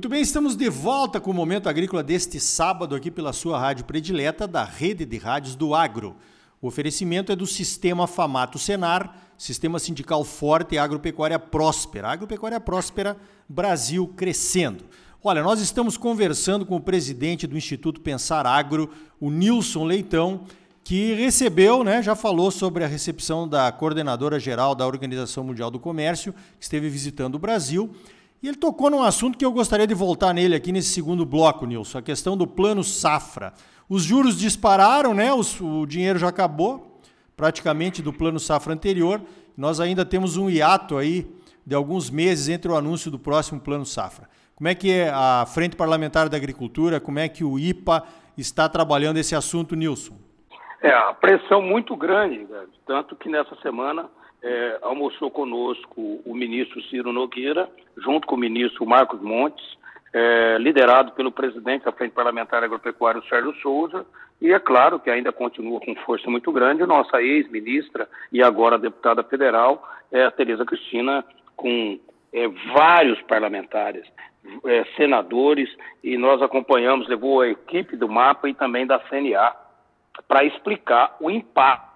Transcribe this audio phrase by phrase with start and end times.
[0.00, 3.84] Muito bem, estamos de volta com o Momento Agrícola deste sábado aqui pela sua rádio
[3.84, 6.16] predileta da Rede de Rádios do Agro.
[6.58, 12.08] O oferecimento é do Sistema Famato Senar, Sistema Sindical Forte e Agropecuária Próspera.
[12.08, 13.14] Agropecuária Próspera,
[13.46, 14.84] Brasil crescendo.
[15.22, 18.88] Olha, nós estamos conversando com o presidente do Instituto Pensar Agro,
[19.20, 20.44] o Nilson Leitão,
[20.82, 25.78] que recebeu, né, já falou sobre a recepção da coordenadora geral da Organização Mundial do
[25.78, 27.94] Comércio, que esteve visitando o Brasil
[28.42, 31.66] e ele tocou num assunto que eu gostaria de voltar nele aqui nesse segundo bloco,
[31.66, 33.52] Nilson, a questão do plano safra.
[33.88, 35.32] Os juros dispararam, né?
[35.32, 37.00] Os, o dinheiro já acabou,
[37.36, 39.20] praticamente do plano safra anterior.
[39.56, 41.30] Nós ainda temos um hiato aí
[41.66, 44.28] de alguns meses entre o anúncio do próximo plano safra.
[44.54, 48.04] Como é que é a Frente Parlamentar da Agricultura, como é que o IPA
[48.36, 50.16] está trabalhando esse assunto, Nilson?
[50.82, 52.46] É, a pressão muito grande,
[52.86, 54.08] tanto que nessa semana
[54.42, 59.64] é, almoçou conosco o ministro Ciro Nogueira, junto com o ministro Marcos Montes,
[60.12, 64.04] é, liderado pelo presidente da Frente Parlamentar Agropecuária, Sérgio Souza,
[64.40, 69.22] e é claro que ainda continua com força muito grande nossa ex-ministra e agora deputada
[69.22, 71.24] federal, é, a Tereza Cristina,
[71.54, 71.98] com
[72.32, 74.06] é, vários parlamentares,
[74.66, 75.68] é, senadores,
[76.02, 79.54] e nós acompanhamos, levou a equipe do MAPA e também da CNA
[80.26, 81.89] para explicar o impacto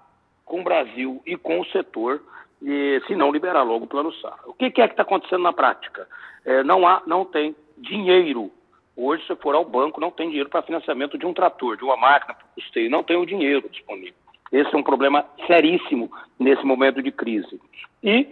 [0.44, 2.22] com o Brasil e com o setor
[2.62, 4.48] e se não liberar logo o plano safra.
[4.48, 6.08] O que, que é que está acontecendo na prática?
[6.44, 8.50] É, não há, não tem dinheiro.
[8.96, 11.96] Hoje, se for ao banco, não tem dinheiro para financiamento de um trator, de uma
[11.96, 14.14] máquina custeio, não tem o dinheiro disponível.
[14.52, 17.60] Esse é um problema seríssimo nesse momento de crise.
[18.02, 18.28] E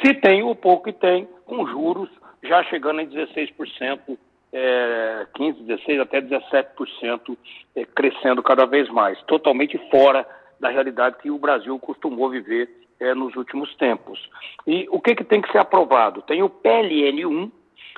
[0.00, 2.10] se tem o pouco que tem, com juros
[2.42, 4.18] já chegando em 16%,
[4.52, 7.36] é, 15, 16, até 17%,
[7.74, 10.26] é, crescendo cada vez mais, totalmente fora
[10.62, 14.30] da realidade que o Brasil costumou viver é, nos últimos tempos.
[14.64, 16.22] E o que, que tem que ser aprovado?
[16.22, 17.50] Tem o PLN1,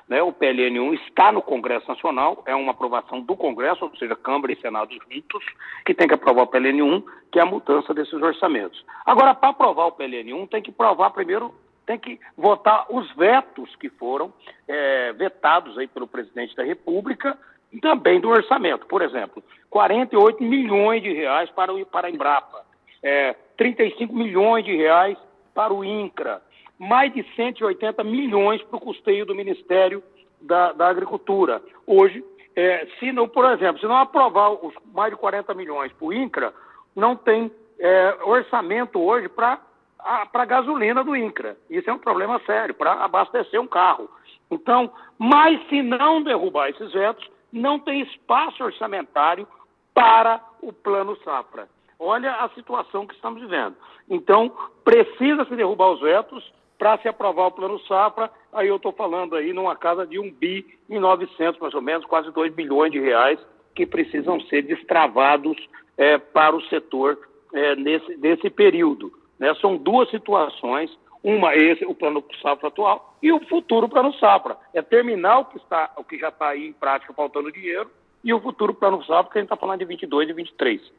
[0.08, 4.52] né, o PLN1 está no Congresso Nacional, é uma aprovação do Congresso, ou seja, Câmara
[4.52, 5.44] e Senado juntos,
[5.84, 8.82] que tem que aprovar o PLN1, que é a mudança desses orçamentos.
[9.04, 11.54] Agora, para aprovar o PLN1, tem que provar primeiro,
[11.84, 14.32] tem que votar os vetos que foram
[14.66, 17.36] é, vetados aí pelo presidente da República,
[17.80, 18.86] também do orçamento.
[18.86, 22.64] Por exemplo, 48 milhões de reais para, o, para a Embrapa,
[23.02, 25.18] é, 35 milhões de reais
[25.54, 26.42] para o INCRA,
[26.78, 30.02] mais de 180 milhões para o custeio do Ministério
[30.40, 31.62] da, da Agricultura.
[31.86, 32.24] Hoje,
[32.56, 36.12] é, se não, por exemplo, se não aprovar os mais de 40 milhões para o
[36.12, 36.52] INCRA,
[36.94, 39.60] não tem é, orçamento hoje para
[39.98, 41.56] a gasolina do INCRA.
[41.68, 44.08] Isso é um problema sério, para abastecer um carro.
[44.50, 47.28] Então, mas se não derrubar esses vetos,
[47.60, 49.46] não tem espaço orçamentário
[49.94, 51.68] para o plano safra.
[51.98, 53.76] Olha a situação que estamos vivendo.
[54.10, 54.52] Então,
[54.84, 58.30] precisa se derrubar os vetos para se aprovar o plano safra.
[58.52, 62.04] Aí eu estou falando aí numa casa de um bi e 900, mais ou menos,
[62.06, 63.38] quase 2 bilhões de reais
[63.74, 65.56] que precisam ser destravados
[65.96, 67.18] é, para o setor
[67.52, 69.12] é, nesse, nesse período.
[69.38, 69.54] Né?
[69.56, 70.90] São duas situações,
[71.24, 74.58] uma esse, o plano safra atual, e o futuro plano safra.
[74.74, 77.90] É terminar o que, está, o que já está aí em prática faltando dinheiro
[78.22, 80.92] e o futuro plano safra, que a gente está falando de 22 e 23.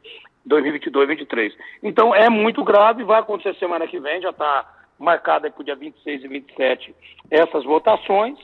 [0.44, 1.56] 2022 e 23.
[1.82, 5.76] Então é muito grave, vai acontecer semana que vem, já está marcada para o dia
[5.76, 6.94] 26 e 27
[7.30, 8.38] essas votações,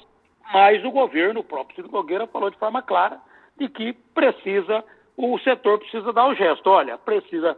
[0.53, 3.19] mas o governo, o próprio Ciro Nogueira, falou de forma clara
[3.56, 4.84] de que precisa,
[5.16, 6.69] o setor precisa dar o gesto.
[6.69, 7.56] Olha, precisa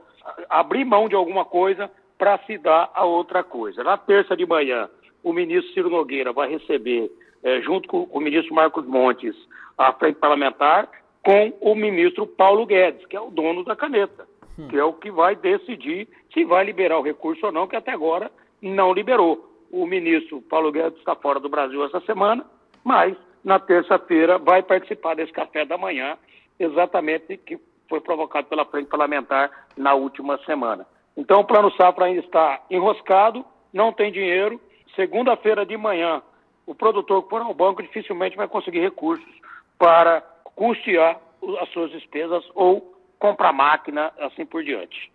[0.49, 3.83] abrir mão de alguma coisa para se dar a outra coisa.
[3.83, 4.89] Na terça de manhã,
[5.23, 7.11] o ministro Ciro Nogueira vai receber,
[7.43, 9.35] é, junto com o ministro Marcos Montes,
[9.77, 10.89] a frente parlamentar,
[11.23, 14.27] com o ministro Paulo Guedes, que é o dono da caneta,
[14.59, 14.69] hum.
[14.69, 17.93] que é o que vai decidir se vai liberar o recurso ou não, que até
[17.93, 19.51] agora não liberou.
[19.71, 22.45] O ministro Paulo Guedes está fora do Brasil essa semana,
[22.85, 26.17] mas na terça-feira vai participar desse café da manhã,
[26.59, 27.59] exatamente que
[27.89, 30.87] foi provocado pela frente parlamentar na última semana.
[31.17, 34.61] Então o Plano Safra ainda está enroscado, não tem dinheiro.
[34.97, 36.23] Segunda-feira de manhã,
[36.67, 39.29] o produtor que for ao banco dificilmente vai conseguir recursos
[39.79, 41.21] para custear
[41.61, 45.13] as suas despesas ou comprar máquina, assim por diante.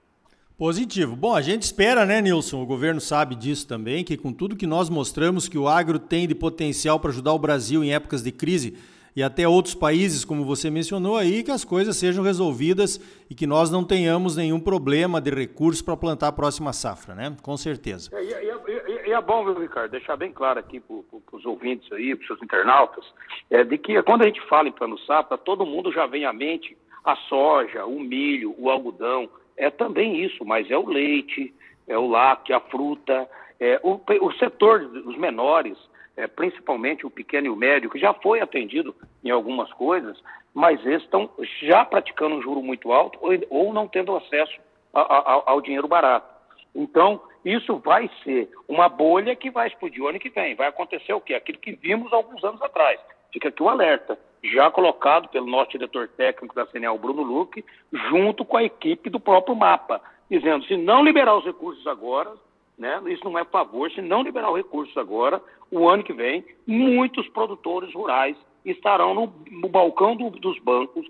[0.57, 1.15] Positivo.
[1.15, 2.61] Bom, a gente espera, né, Nilson?
[2.61, 6.27] O governo sabe disso também, que com tudo que nós mostramos que o agro tem
[6.27, 8.77] de potencial para ajudar o Brasil em épocas de crise
[9.19, 12.97] e até outros países, como você mencionou aí, que as coisas sejam resolvidas
[13.29, 17.35] e que nós não tenhamos nenhum problema de recursos para plantar a próxima safra, né?
[17.43, 18.09] Com certeza.
[18.13, 22.33] É, e, e é bom, Ricardo, deixar bem claro aqui para os ouvintes aí, para
[22.33, 23.03] os internautas,
[23.51, 26.31] é, de que quando a gente fala em plano safra, todo mundo já vem à
[26.31, 31.53] mente a soja, o milho, o algodão, é também isso, mas é o leite,
[31.89, 33.29] é o lácteo, a fruta,
[33.59, 35.77] é, o, o setor, os menores,
[36.19, 38.93] é, principalmente o pequeno e o médio, que já foi atendido
[39.23, 40.17] em algumas coisas,
[40.53, 41.29] mas eles estão
[41.61, 44.59] já praticando um juro muito alto ou, ou não tendo acesso
[44.93, 46.27] a, a, ao dinheiro barato.
[46.73, 50.55] Então, isso vai ser uma bolha que vai explodir o ano que vem.
[50.55, 51.33] Vai acontecer o quê?
[51.33, 52.99] Aquilo que vimos alguns anos atrás.
[53.31, 57.63] Fica aqui o alerta, já colocado pelo nosso diretor técnico da CNL, Bruno Luque,
[58.09, 62.31] junto com a equipe do próprio MAPA, dizendo: se não liberar os recursos agora,
[62.77, 65.41] né, isso não é favor, se não liberar os recursos agora,
[65.71, 71.07] o ano que vem, muitos produtores rurais estarão no, no balcão do, dos bancos,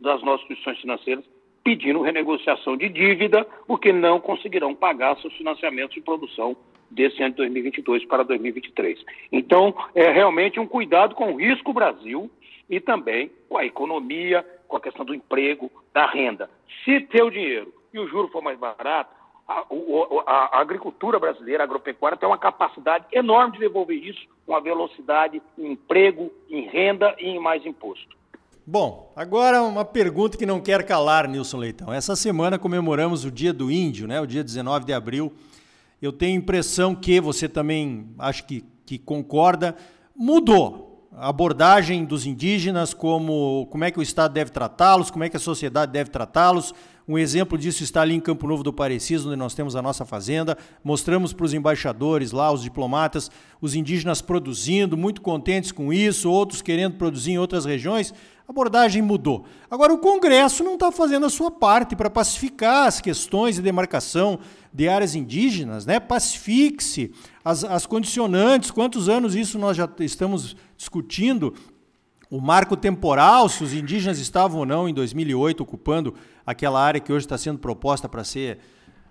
[0.00, 1.24] das nossas instituições financeiras,
[1.62, 6.56] pedindo renegociação de dívida, porque não conseguirão pagar seus financiamentos de produção
[6.90, 9.04] desse ano de 2022 para 2023.
[9.30, 12.30] Então, é realmente um cuidado com o risco Brasil
[12.68, 16.50] e também com a economia, com a questão do emprego, da renda.
[16.84, 19.14] Se ter o dinheiro e o juro for mais barato,
[19.48, 19.64] a,
[20.26, 24.60] a, a, agricultura brasileira, a agropecuária, tem uma capacidade enorme de devolver isso com a
[24.60, 28.16] velocidade em emprego, em renda e em mais imposto.
[28.64, 31.92] Bom, agora uma pergunta que não quer calar, Nilson Leitão.
[31.92, 34.20] Essa semana comemoramos o Dia do Índio, né?
[34.20, 35.32] o dia 19 de abril.
[36.00, 39.76] Eu tenho impressão que você também acho que, que concorda,
[40.14, 45.28] mudou a abordagem dos indígenas, como, como é que o Estado deve tratá-los, como é
[45.28, 46.72] que a sociedade deve tratá-los.
[47.06, 50.04] Um exemplo disso está ali em Campo Novo do Parecido, onde nós temos a nossa
[50.04, 50.56] fazenda.
[50.84, 56.62] Mostramos para os embaixadores lá, os diplomatas, os indígenas produzindo, muito contentes com isso, outros
[56.62, 58.14] querendo produzir em outras regiões.
[58.46, 59.44] A abordagem mudou.
[59.70, 64.38] Agora, o Congresso não está fazendo a sua parte para pacificar as questões de demarcação
[64.72, 66.00] de áreas indígenas, né?
[66.00, 67.12] Pacifique-se
[67.44, 71.54] as, as condicionantes, quantos anos isso nós já estamos discutindo,
[72.32, 76.14] o marco temporal, se os indígenas estavam ou não em 2008 ocupando
[76.46, 78.58] aquela área que hoje está sendo proposta para ser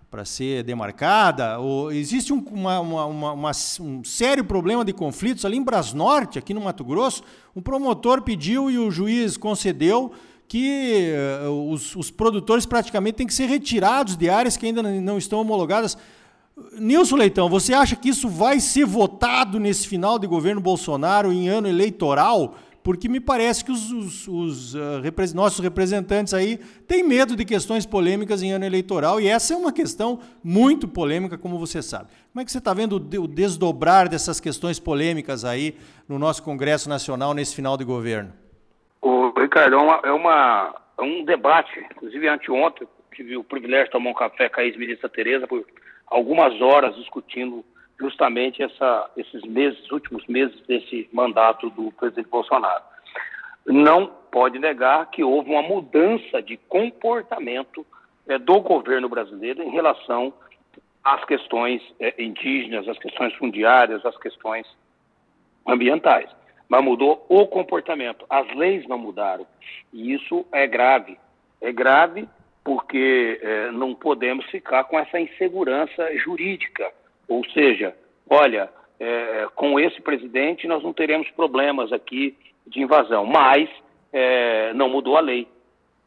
[0.10, 5.56] para ser demarcada, ou existe um, uma, uma, uma, um sério problema de conflitos ali
[5.56, 7.24] em Brasnorte, aqui no Mato Grosso.
[7.56, 10.12] Um promotor pediu e o juiz concedeu
[10.50, 11.14] que
[11.48, 15.40] uh, os, os, produtores praticamente têm que ser retirados de áreas que ainda não estão
[15.40, 15.98] homologadas.
[16.78, 21.48] Nilson Leitão, você acha que isso vai ser votado nesse final de governo Bolsonaro em
[21.48, 22.58] ano eleitoral?
[22.84, 26.58] Porque me parece que os, os, os uh, repre nossos representantes aí
[26.88, 31.38] têm medo de questões polêmicas em ano eleitoral e essa é uma questão muito polêmica,
[31.38, 32.10] como você sabe.
[32.32, 35.76] Como é que você está vendo o desdobrar dessas questões polêmicas aí
[36.10, 38.34] no nosso Congresso Nacional nesse final de governo?
[39.02, 43.92] O Ricardo, é, uma, é, uma, é um debate, inclusive anteontem, tive o privilégio de
[43.92, 45.66] tomar um café com a ex-ministra Tereza por
[46.08, 47.64] algumas horas discutindo
[48.02, 52.84] justamente essa, esses meses, últimos meses desse mandato do presidente Bolsonaro.
[53.66, 57.86] Não pode negar que houve uma mudança de comportamento
[58.28, 60.34] é, do governo brasileiro em relação
[61.04, 64.68] às questões é, indígenas, às questões fundiárias, às questões
[65.66, 66.30] ambientais
[66.72, 68.26] mas mudou o comportamento.
[68.30, 69.46] As leis não mudaram.
[69.92, 71.20] E isso é grave.
[71.60, 72.30] É grave
[72.64, 76.90] porque é, não podemos ficar com essa insegurança jurídica.
[77.32, 77.96] Ou seja,
[78.30, 78.70] olha,
[79.00, 82.38] é, com esse presidente nós não teremos problemas aqui
[82.68, 83.70] de invasão, mas
[84.12, 85.48] é, não mudou a lei.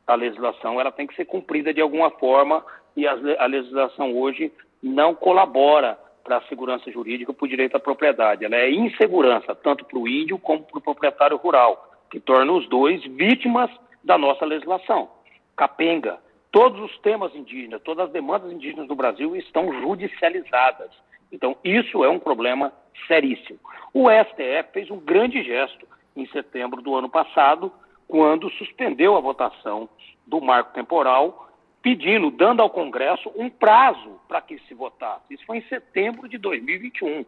[0.07, 2.63] A legislação ela tem que ser cumprida de alguma forma
[2.95, 4.53] e a, a legislação hoje
[4.83, 8.45] não colabora para a segurança jurídica para o direito à propriedade.
[8.45, 12.69] Ela é insegurança, tanto para o índio como para o proprietário rural, que torna os
[12.69, 13.71] dois vítimas
[14.05, 15.09] da nossa legislação.
[15.57, 16.19] Capenga.
[16.53, 20.91] Todos os temas indígenas, todas as demandas indígenas do Brasil estão judicializadas.
[21.35, 22.73] Então, isso é um problema
[23.09, 23.59] seríssimo.
[23.93, 25.85] O STF fez um grande gesto
[26.17, 27.73] em setembro do ano passado,
[28.07, 29.89] quando suspendeu a votação
[30.25, 31.51] do marco temporal
[31.83, 35.35] pedindo, dando ao Congresso um prazo para que se votasse.
[35.35, 37.27] Isso foi em setembro de 2021.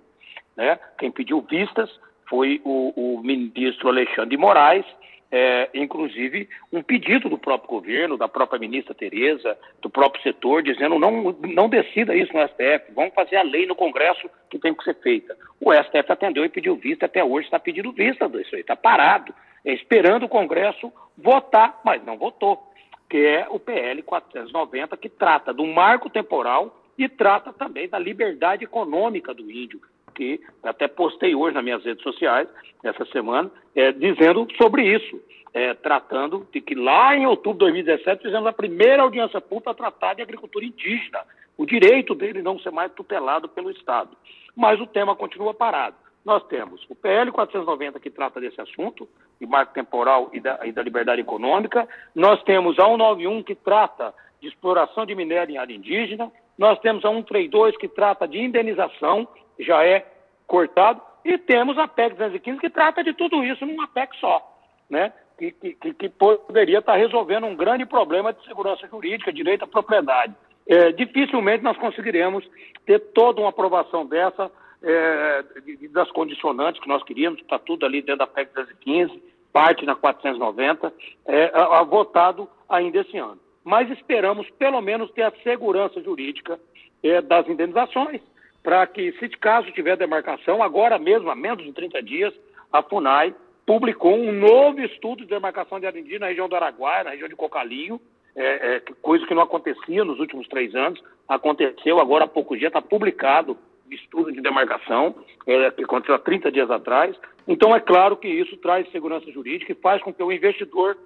[0.57, 0.79] Né?
[0.99, 1.91] Quem pediu vistas
[2.29, 4.87] foi o, o ministro Alexandre de Moraes,
[5.31, 10.99] é, inclusive um pedido do próprio governo, da própria ministra Tereza, do próprio setor, dizendo
[10.99, 14.85] não, não decida isso no STF, vamos fazer a lei no Congresso que tem que
[14.85, 15.37] ser feita.
[15.61, 19.35] O STF atendeu e pediu vista, até hoje está pedindo vista disso aí, está parado,
[19.65, 22.67] é, esperando o Congresso votar, mas não votou
[23.09, 28.65] que é o PL 490, que trata do marco temporal e trata também da liberdade
[28.65, 29.81] econômica do índio,
[30.17, 32.49] que até postei hoje nas minhas redes sociais,
[32.83, 35.21] essa semana, é, dizendo sobre isso,
[35.53, 39.75] é, tratando de que lá em outubro de 2017 fizemos a primeira audiência pública a
[39.75, 41.21] tratar de agricultura indígena,
[41.57, 44.11] o direito dele não ser mais tutelado pelo Estado.
[44.55, 45.97] Mas o tema continua parado.
[46.25, 49.09] Nós temos o PL 490 que trata desse assunto,
[49.41, 51.89] de marco temporal e da, e da liberdade econômica.
[52.15, 56.31] Nós temos a 191 que trata de exploração de minério em área indígena.
[56.59, 60.07] Nós temos a 132 que trata de indenização, já é
[60.47, 61.01] cortado.
[61.25, 64.41] e temos a PEC 215 que trata de tudo isso numa PEC só,
[64.89, 65.13] né?
[65.37, 70.35] Que, que, que poderia estar resolvendo um grande problema de segurança jurídica, direito à propriedade.
[70.67, 72.49] É, dificilmente nós conseguiremos
[72.87, 74.51] ter toda uma aprovação dessa,
[74.83, 75.45] é,
[75.91, 79.23] das condicionantes que nós queríamos, está tudo ali dentro da PEC 215,
[79.53, 80.93] parte na 490,
[81.27, 83.41] é, a, a, votado ainda esse ano.
[83.67, 86.57] Mas esperamos, pelo menos, ter a segurança jurídica
[87.03, 88.21] é, das indenizações,
[88.63, 92.33] para que, se de caso tiver demarcação, agora mesmo, há menos de 30 dias,
[92.73, 93.35] a FUNAI
[93.67, 97.35] publicou um novo estudo de demarcação de Arendi na região do Araguaia, na região de
[97.35, 98.01] Cocalinho,
[98.37, 102.71] é, é, coisa que não acontecia nos últimos três anos, aconteceu agora há poucos dias,
[102.71, 103.59] está publicado
[103.91, 105.13] estudo de demarcação,
[105.45, 107.17] é, que aconteceu há 30 dias atrás.
[107.49, 110.97] Então, é claro que isso traz segurança jurídica e faz com que o investidor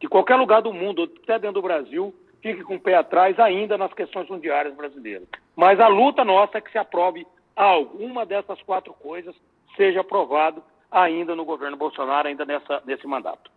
[0.00, 3.76] de qualquer lugar do mundo, até dentro do Brasil, fique com o pé atrás ainda
[3.76, 5.28] nas questões fundiárias brasileiras.
[5.54, 9.34] Mas a luta nossa é que se aprove alguma dessas quatro coisas,
[9.76, 13.50] seja aprovado ainda no governo Bolsonaro, ainda nessa, nesse mandato.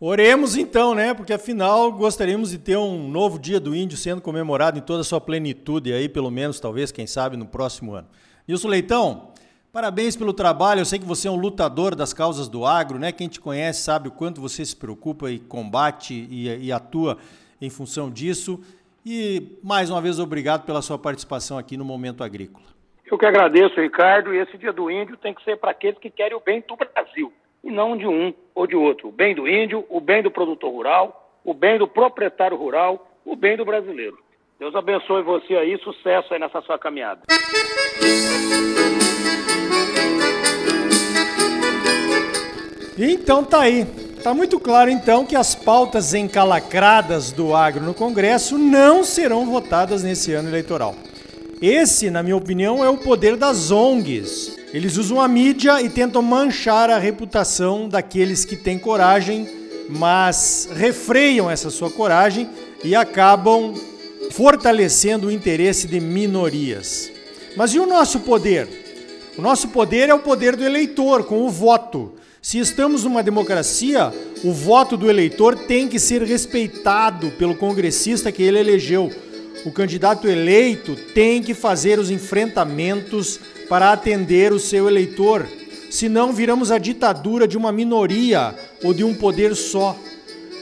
[0.00, 1.14] Oremos então, né?
[1.14, 5.04] Porque afinal gostaríamos de ter um novo Dia do Índio sendo comemorado em toda a
[5.04, 8.08] sua plenitude aí, pelo menos, talvez, quem sabe, no próximo ano.
[8.46, 9.32] Nilson Leitão,
[9.74, 10.80] parabéns pelo trabalho.
[10.80, 13.10] Eu sei que você é um lutador das causas do agro, né?
[13.10, 17.18] Quem te conhece sabe o quanto você se preocupa e combate e, e atua
[17.60, 18.64] em função disso.
[19.04, 22.64] E mais uma vez, obrigado pela sua participação aqui no Momento Agrícola.
[23.04, 24.32] Eu que agradeço, Ricardo.
[24.32, 26.76] E esse Dia do Índio tem que ser para aqueles que querem o bem do
[26.76, 27.32] Brasil
[27.64, 29.08] e não de um ou de outro.
[29.08, 33.34] O bem do índio, o bem do produtor rural, o bem do proprietário rural, o
[33.34, 34.18] bem do brasileiro.
[34.58, 37.22] Deus abençoe você aí, sucesso aí nessa sua caminhada.
[42.96, 43.84] Então tá aí.
[44.22, 50.02] Tá muito claro então que as pautas encalacradas do agro no Congresso não serão votadas
[50.02, 50.94] nesse ano eleitoral.
[51.60, 56.22] Esse, na minha opinião, é o poder das ONGs, eles usam a mídia e tentam
[56.22, 59.48] manchar a reputação daqueles que têm coragem,
[59.88, 62.48] mas refreiam essa sua coragem
[62.82, 63.74] e acabam
[64.36, 67.10] fortalecendo o interesse de minorias.
[67.56, 68.68] Mas e o nosso poder?
[69.38, 72.14] O nosso poder é o poder do eleitor, com o voto.
[72.42, 74.12] Se estamos numa democracia,
[74.42, 79.08] o voto do eleitor tem que ser respeitado pelo congressista que ele elegeu.
[79.64, 83.38] O candidato eleito tem que fazer os enfrentamentos
[83.68, 85.46] para atender o seu eleitor.
[85.90, 89.96] Senão, viramos a ditadura de uma minoria ou de um poder só.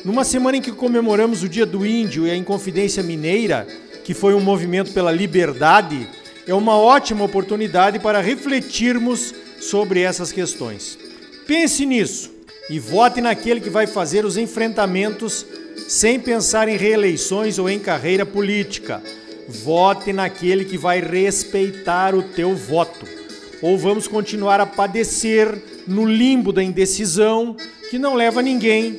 [0.05, 3.67] Numa semana em que comemoramos o Dia do Índio e a Inconfidência Mineira,
[4.05, 6.09] que foi um movimento pela liberdade,
[6.47, 10.99] é uma ótima oportunidade para refletirmos sobre essas questões.
[11.47, 12.31] Pense nisso
[12.69, 15.47] e vote naquele que vai fazer os enfrentamentos
[15.89, 19.01] sem pensar em reeleições ou em carreira política
[19.49, 23.07] vote naquele que vai respeitar o teu voto.
[23.61, 27.57] Ou vamos continuar a padecer no limbo da indecisão
[27.91, 28.99] que não leva ninguém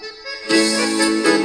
[0.47, 1.40] Thank you.